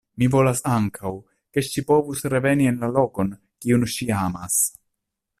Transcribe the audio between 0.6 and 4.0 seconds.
ankaŭ, ke ŝi povu reveni en la lokon, kiun